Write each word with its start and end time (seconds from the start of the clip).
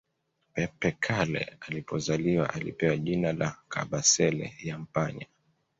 Pepe 0.53 0.91
Kalle 0.91 1.57
alipozaliwa 1.59 2.53
alipewa 2.53 2.97
jina 2.97 3.33
la 3.33 3.57
Kabasele 3.69 4.53
Yampanya 4.63 5.25